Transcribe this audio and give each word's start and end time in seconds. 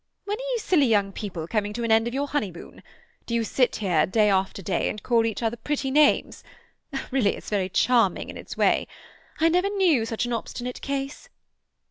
"When 0.25 0.35
are 0.35 0.51
you 0.53 0.57
silly 0.57 0.87
young 0.87 1.11
people 1.11 1.47
coming 1.47 1.73
to 1.73 1.83
an 1.83 1.91
end 1.91 2.07
of 2.07 2.13
your 2.15 2.27
honeymoon? 2.29 2.81
Do 3.27 3.35
you 3.35 3.43
sit 3.43 3.75
here 3.75 4.07
day 4.07 4.31
after 4.31 4.63
day 4.63 4.89
and 4.89 5.03
call 5.03 5.27
each 5.27 5.43
other 5.43 5.57
pretty 5.57 5.91
names? 5.91 6.43
Really 7.11 7.35
it's 7.35 7.51
very 7.51 7.69
charming 7.69 8.27
in 8.31 8.35
its 8.35 8.57
way. 8.57 8.87
I 9.39 9.47
never 9.47 9.69
knew 9.69 10.03
such 10.07 10.25
an 10.25 10.33
obstinate 10.33 10.81
case. 10.81 11.29